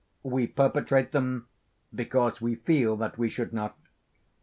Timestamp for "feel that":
2.55-3.19